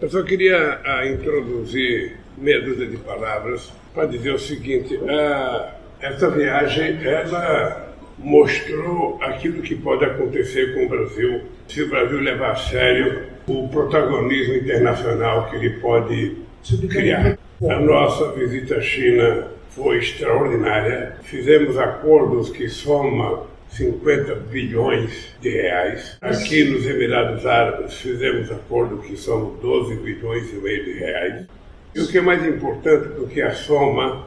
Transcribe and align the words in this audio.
Eu 0.00 0.10
só 0.10 0.22
queria 0.22 0.78
ah, 0.84 1.06
introduzir 1.06 2.16
meia 2.36 2.60
dúzia 2.60 2.86
de 2.86 2.98
palavras 2.98 3.72
para 3.94 4.06
dizer 4.06 4.34
o 4.34 4.38
seguinte: 4.38 4.98
ah, 5.08 5.74
essa 6.00 6.28
viagem 6.28 6.98
ela 7.02 7.94
mostrou 8.18 9.18
aquilo 9.22 9.62
que 9.62 9.74
pode 9.74 10.04
acontecer 10.04 10.74
com 10.74 10.84
o 10.84 10.88
Brasil 10.88 11.42
se 11.66 11.82
o 11.82 11.88
Brasil 11.88 12.20
levar 12.20 12.52
a 12.52 12.56
sério 12.56 13.24
o 13.46 13.68
protagonismo 13.68 14.56
internacional 14.56 15.48
que 15.48 15.56
ele 15.56 15.70
pode 15.80 16.36
criar. 16.90 17.38
A 17.62 17.80
nossa 17.80 18.32
visita 18.32 18.76
à 18.76 18.80
China 18.82 19.48
foi 19.70 19.98
extraordinária. 19.98 21.16
Fizemos 21.22 21.78
acordos 21.78 22.50
que 22.50 22.68
somam 22.68 23.46
50 23.70 24.34
bilhões 24.50 25.34
de 25.40 25.50
reais. 25.50 26.16
Aqui 26.20 26.64
nos 26.64 26.86
Emirados 26.86 27.44
Árabes 27.44 27.94
fizemos 27.94 28.50
acordo 28.50 28.98
que 28.98 29.16
são 29.16 29.54
12 29.60 29.96
bilhões 29.96 30.50
e 30.52 30.56
meio 30.56 30.84
de 30.84 30.92
reais. 30.92 31.46
E 31.94 32.00
o 32.00 32.08
que 32.08 32.18
é 32.18 32.20
mais 32.20 32.46
importante 32.46 33.08
do 33.08 33.26
que 33.26 33.40
a 33.42 33.52
soma 33.54 34.26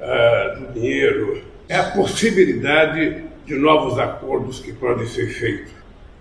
uh, 0.00 0.60
do 0.60 0.72
dinheiro 0.74 1.42
é 1.68 1.76
a 1.76 1.84
possibilidade 1.90 3.24
de 3.46 3.54
novos 3.54 3.98
acordos 3.98 4.60
que 4.60 4.72
podem 4.72 5.06
ser 5.06 5.28
feitos. 5.28 5.72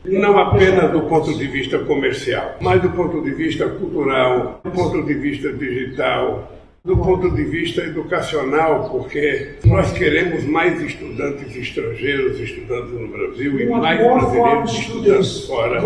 Não 0.05 0.39
apenas 0.39 0.91
do 0.91 1.01
ponto 1.01 1.37
de 1.37 1.47
vista 1.47 1.79
comercial, 1.79 2.55
mas 2.61 2.81
do 2.81 2.89
ponto 2.91 3.21
de 3.21 3.31
vista 3.31 3.67
cultural, 3.67 4.61
do 4.63 4.71
ponto 4.71 5.03
de 5.03 5.13
vista 5.13 5.51
digital, 5.51 6.58
do 6.83 6.95
ponto 6.97 7.29
de 7.31 7.43
vista 7.43 7.81
educacional, 7.81 8.89
porque 8.89 9.55
nós 9.65 9.91
queremos 9.91 10.45
mais 10.45 10.81
estudantes 10.81 11.55
estrangeiros 11.55 12.39
estudando 12.39 12.99
no 12.99 13.07
Brasil 13.09 13.59
e 13.59 13.65
mais 13.81 13.99
brasileiros 14.31 14.73
estudando 14.73 15.47
fora, 15.47 15.81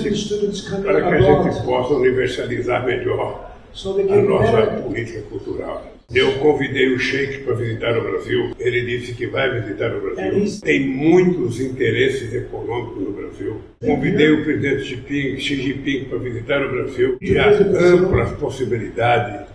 para 0.82 1.02
que 1.02 1.14
a 1.14 1.20
gente 1.20 1.64
possa 1.64 1.94
universalizar 1.94 2.84
melhor 2.86 3.57
a 3.74 4.22
nossa 4.22 4.66
política 4.82 5.22
cultural. 5.22 5.98
Eu 6.14 6.38
convidei 6.38 6.94
o 6.94 6.98
Sheik 6.98 7.44
para 7.44 7.52
visitar 7.54 7.98
o 7.98 8.00
Brasil. 8.00 8.52
Ele 8.58 8.80
disse 8.86 9.12
que 9.12 9.26
vai 9.26 9.60
visitar 9.60 9.94
o 9.94 10.00
Brasil. 10.00 10.60
Tem 10.62 10.88
muitos 10.88 11.60
interesses 11.60 12.32
econômicos 12.32 13.02
no 13.02 13.12
Brasil. 13.12 13.60
Convidei 13.84 14.30
o 14.30 14.42
presidente 14.42 15.38
Xi 15.38 15.56
Jinping 15.56 16.04
para 16.04 16.18
visitar 16.18 16.64
o 16.64 16.70
Brasil 16.70 17.18
e 17.20 17.36
há 17.36 17.50
amplas 17.50 18.32
possibilidades 18.32 19.46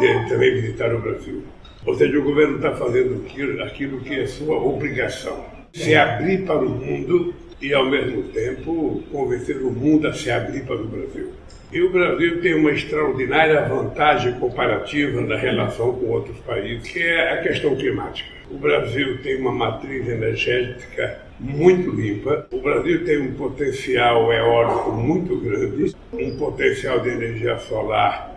de 0.00 0.04
ele 0.04 0.28
também 0.28 0.60
visitar 0.60 0.92
o 0.92 1.00
Brasil. 1.00 1.44
Ou 1.86 1.94
seja, 1.94 2.18
o 2.18 2.24
governo 2.24 2.56
está 2.56 2.72
fazendo 2.72 3.22
aquilo, 3.24 3.62
aquilo 3.62 4.00
que 4.00 4.14
é 4.14 4.26
sua 4.26 4.56
obrigação: 4.56 5.44
se 5.72 5.94
abrir 5.94 6.44
para 6.44 6.58
o 6.58 6.68
mundo 6.68 7.32
e, 7.60 7.74
ao 7.74 7.86
mesmo 7.86 8.24
tempo, 8.24 9.02
convencer 9.10 9.58
o 9.58 9.70
mundo 9.70 10.08
a 10.08 10.12
se 10.12 10.30
abrir 10.30 10.64
para 10.64 10.76
o 10.76 10.86
Brasil. 10.86 11.30
E 11.72 11.80
o 11.80 11.90
Brasil 11.90 12.40
tem 12.40 12.54
uma 12.54 12.72
extraordinária 12.72 13.62
vantagem 13.68 14.34
comparativa 14.40 15.20
na 15.20 15.36
relação 15.36 15.92
com 15.92 16.06
outros 16.06 16.36
países, 16.38 16.88
que 16.90 17.00
é 17.00 17.32
a 17.32 17.42
questão 17.42 17.76
climática. 17.76 18.28
O 18.50 18.58
Brasil 18.58 19.18
tem 19.22 19.40
uma 19.40 19.52
matriz 19.52 20.08
energética 20.08 21.20
muito 21.38 21.90
limpa, 21.90 22.46
o 22.50 22.60
Brasil 22.60 23.04
tem 23.04 23.18
um 23.18 23.34
potencial 23.34 24.32
eólico 24.32 24.90
muito 24.90 25.36
grande, 25.36 25.94
um 26.12 26.36
potencial 26.36 26.98
de 26.98 27.10
energia 27.10 27.56
solar 27.58 28.29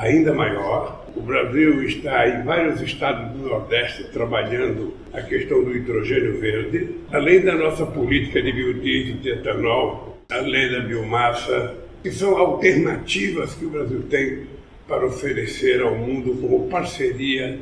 ainda 0.00 0.32
maior. 0.32 1.04
O 1.16 1.20
Brasil 1.20 1.82
está 1.84 2.28
em 2.28 2.42
vários 2.44 2.80
estados 2.80 3.32
do 3.32 3.48
Nordeste 3.48 4.04
trabalhando 4.12 4.94
a 5.12 5.20
questão 5.22 5.64
do 5.64 5.74
hidrogênio 5.74 6.38
verde, 6.40 6.96
além 7.12 7.40
da 7.40 7.54
nossa 7.54 7.84
política 7.86 8.40
de 8.40 8.52
biodiesel 8.52 9.16
e 9.16 9.18
de 9.18 9.30
etanol, 9.30 10.18
além 10.30 10.70
da 10.70 10.80
biomassa, 10.80 11.74
que 12.02 12.12
são 12.12 12.36
alternativas 12.36 13.54
que 13.54 13.64
o 13.64 13.70
Brasil 13.70 14.02
tem 14.08 14.46
para 14.86 15.06
oferecer 15.06 15.82
ao 15.82 15.94
mundo 15.96 16.40
como 16.40 16.68
parceria 16.68 17.58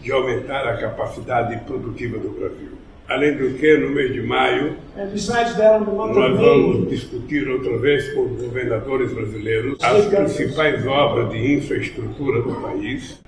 de 0.00 0.12
aumentar 0.12 0.66
a 0.66 0.76
capacidade 0.78 1.56
produtiva 1.64 2.18
do 2.18 2.30
Brasil. 2.30 2.70
Além 3.10 3.36
do 3.36 3.58
que, 3.58 3.76
no 3.76 3.90
mês 3.90 4.12
de 4.12 4.22
maio, 4.22 4.76
nós 4.96 6.38
vamos 6.38 6.88
discutir 6.88 7.48
outra 7.48 7.76
vez 7.78 8.08
com 8.14 8.20
os 8.20 8.40
governadores 8.40 9.12
brasileiros 9.12 9.76
as 9.82 10.06
principais 10.06 10.86
obras 10.86 11.28
de 11.30 11.54
infraestrutura 11.54 12.40
do 12.40 12.54
país. 12.62 13.20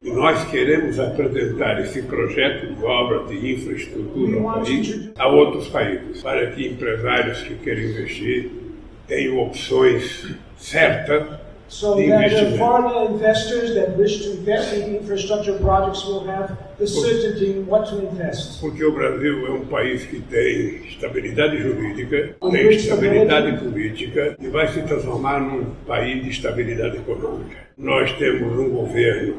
E 0.00 0.12
nós 0.12 0.44
queremos 0.44 1.00
apresentar 1.00 1.80
esse 1.80 2.02
projeto 2.02 2.76
de 2.76 2.84
obra 2.84 3.24
de 3.24 3.54
infraestrutura 3.54 4.30
no 4.30 4.44
país 4.44 5.10
a 5.18 5.26
outros 5.26 5.66
países, 5.68 6.22
para 6.22 6.52
que 6.52 6.68
empresários 6.68 7.42
que 7.42 7.56
querem 7.56 7.86
investir 7.86 8.52
tenham 9.08 9.40
opções 9.40 10.32
certas 10.56 11.43
so 11.74 11.96
that 11.96 12.30
the 12.30 12.56
foreign 12.56 13.12
investors 13.12 13.74
that 13.74 13.96
wish 13.96 14.22
to 14.22 14.30
invest 14.38 14.72
in 14.74 14.94
infrastructure 14.94 15.58
projects 15.58 16.04
will 16.04 16.24
have 16.24 16.56
the 16.78 16.86
certainty 16.86 17.50
in 17.50 17.66
what 17.66 17.88
to 17.88 17.98
invest. 17.98 18.60
Porque 18.60 18.84
o 18.84 18.92
Brasil 18.92 19.46
é 19.48 19.50
um 19.50 19.66
país 19.66 20.06
que 20.06 20.20
tem 20.20 20.86
estabilidade 20.86 21.60
jurídica, 21.60 22.36
tem 22.52 22.68
estabilidade 22.70 23.58
política 23.58 24.36
e 24.40 24.48
vai 24.48 24.68
se 24.68 24.82
transformar 24.82 25.40
num 25.40 25.74
país 25.84 26.22
de 26.22 26.30
estabilidade 26.30 26.98
econômica. 26.98 27.56
Nós 27.76 28.12
temos 28.12 28.56
um 28.56 28.70
governo 28.70 29.34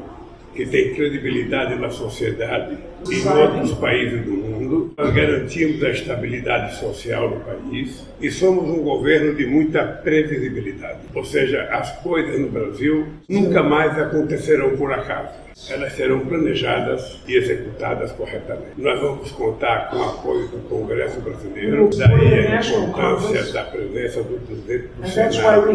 que 0.54 0.66
tem 0.66 0.94
credibilidade 0.94 1.74
na 1.76 1.88
sociedade 1.88 2.76
e 3.08 3.14
em 3.14 3.28
outros 3.28 3.72
países 3.72 4.24
do 4.26 4.32
mundo. 4.32 4.85
Nós 4.96 5.12
garantimos 5.12 5.84
a 5.84 5.90
estabilidade 5.90 6.74
social 6.76 7.28
no 7.28 7.40
país 7.40 8.02
e 8.18 8.30
somos 8.30 8.64
um 8.64 8.82
governo 8.82 9.34
de 9.34 9.46
muita 9.46 9.84
previsibilidade. 9.84 11.00
Ou 11.14 11.22
seja, 11.22 11.64
as 11.64 11.98
coisas 11.98 12.40
no 12.40 12.48
Brasil 12.48 13.06
nunca 13.28 13.62
mais 13.62 13.98
acontecerão 13.98 14.74
por 14.74 14.90
acaso. 14.90 15.46
Elas 15.70 15.94
serão 15.94 16.20
planejadas 16.20 17.18
e 17.26 17.34
executadas 17.34 18.12
corretamente. 18.12 18.72
Nós 18.76 19.00
vamos 19.00 19.32
contar 19.32 19.90
com 19.90 19.96
o 19.96 20.02
apoio 20.02 20.48
do 20.48 20.58
Congresso 20.68 21.18
Brasileiro, 21.20 21.90
daí 21.96 22.46
a 22.46 22.60
importância 22.60 23.52
da 23.52 23.64
presença 23.64 24.22
do 24.22 24.38
presidente 24.46 24.88
do 24.88 25.02
Senado 25.08 25.72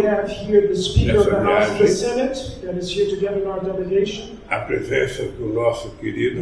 a 4.52 4.60
presença 4.60 5.24
do 5.24 5.48
nosso 5.48 5.92
querido 5.92 6.42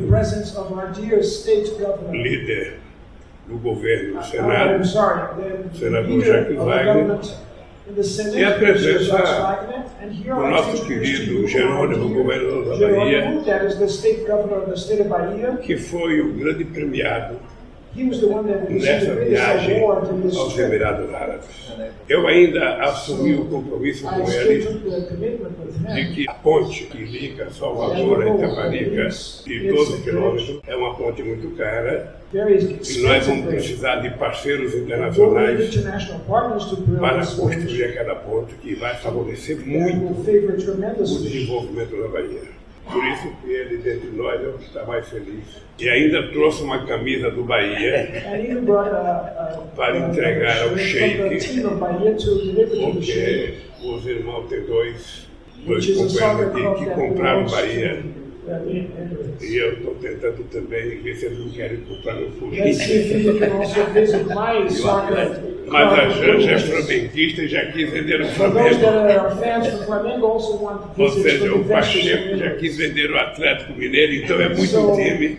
líder 2.11 2.68
do 3.49 3.57
governo 3.57 4.19
do 4.19 4.25
Senado, 4.25 4.85
senador 5.73 6.21
Jacques 6.23 6.55
Wagner, 6.55 7.19
e 8.35 8.43
a 8.43 8.51
presença 8.51 9.65
do 10.23 10.47
nosso 10.47 10.85
querido 10.85 11.47
Jerônimo, 11.47 12.09
governador 12.13 12.77
da 12.77 12.87
Bahia, 12.87 13.41
que 15.63 15.75
foi 15.75 16.21
o 16.21 16.33
grande 16.33 16.63
premiado 16.65 17.37
nessa 18.69 19.15
viagem 19.15 19.83
aos 19.83 20.57
Emirados 20.57 21.13
Árabes. 21.13 21.47
Eu 22.07 22.27
ainda 22.27 22.83
assumi 22.83 23.35
o 23.35 23.45
compromisso 23.45 24.03
com 24.03 24.31
ele 24.31 24.65
de 25.93 26.13
que 26.13 26.29
a 26.29 26.33
ponte 26.33 26.85
que 26.85 26.97
liga 26.97 27.49
Salvador 27.51 28.23
a 28.23 28.35
Itaparica 28.35 29.09
de 29.45 29.69
12 29.69 30.03
quilômetros 30.03 30.59
é 30.67 30.75
uma 30.75 30.95
ponte 30.95 31.23
muito 31.23 31.55
cara 31.55 32.19
e 32.31 33.01
nós 33.01 33.25
vamos 33.25 33.45
precisar 33.47 33.97
de 33.97 34.11
parceiros 34.11 34.75
internacionais 34.75 35.75
para 36.27 37.25
construir 37.25 37.83
aquela 37.85 38.15
ponte 38.15 38.53
que 38.55 38.75
vai 38.75 38.95
favorecer 38.97 39.65
muito 39.65 40.05
o 40.07 41.23
desenvolvimento 41.23 42.01
da 42.01 42.07
Bahia. 42.07 42.59
Por 42.91 43.05
isso 43.05 43.31
que 43.41 43.51
ele, 43.51 43.77
dentre 43.77 44.09
nós, 44.15 44.41
é 44.41 44.47
o 44.47 44.53
que 44.53 44.65
está 44.65 44.83
mais 44.83 45.07
feliz. 45.07 45.43
E 45.79 45.87
ainda 45.89 46.27
trouxe 46.31 46.63
uma 46.63 46.85
camisa 46.85 47.29
do 47.29 47.43
Bahia 47.43 48.09
para 49.75 49.97
entregar 49.97 50.63
ao 50.63 50.77
Sheik, 50.77 51.17
porque 52.91 53.53
os 53.83 54.05
irmãos 54.05 54.49
têm 54.49 54.61
dois, 54.61 55.27
dois 55.65 55.85
companheiros 55.85 56.41
aqui 56.41 56.85
que 56.85 56.89
compraram 56.91 57.45
Bahia 57.45 58.03
e 59.41 59.55
eu 59.55 59.73
estou 59.73 59.95
tentando 59.95 60.43
também 60.51 61.01
ver 61.01 61.15
se 61.15 61.25
eles 61.25 61.39
não 61.39 61.49
querem 61.49 61.77
comprar 61.81 62.15
meu 62.15 62.29
político. 62.31 62.69
Mas 65.67 65.99
a 65.99 66.09
Janja 66.09 66.51
é 66.51 66.59
flamenguista 66.59 67.41
e 67.43 67.47
já 67.47 67.65
quis 67.71 67.89
vender 67.91 68.21
o 68.21 68.27
Flamengo. 68.27 68.85
Ou 70.97 71.09
seja, 71.09 71.53
o 71.53 71.63
Pacheco 71.65 72.37
já 72.37 72.55
quis 72.55 72.77
vender 72.77 73.11
o 73.11 73.19
Atlético 73.19 73.73
Mineiro, 73.73 74.13
então 74.13 74.41
é 74.41 74.49
muito 74.49 74.95
time. 74.95 75.37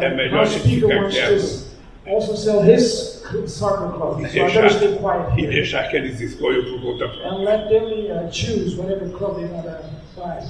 É 0.00 0.14
melhor 0.14 0.46
gente 0.46 0.80
ficar 0.80 1.08
quieto. 1.08 1.68
Also 2.08 2.34
sell 2.36 2.62
his 2.62 3.22
soccer 3.46 3.90
club. 3.90 4.20
E 4.20 4.28
deixar, 4.28 5.38
e 5.38 5.46
deixar 5.46 5.90
que 5.90 5.96
eles 5.96 6.18
escolham 6.20 6.64
por 6.64 6.80
conta 6.80 7.06
própria. 7.06 7.30
And 7.30 7.44
let 7.44 7.68
them 7.68 8.10
uh, 8.10 8.32
choose 8.32 8.76
whatever 8.76 9.10
club 9.10 9.36
they 9.36 9.44
want 9.44 9.66
to 9.66 9.72
buy. 10.16 10.40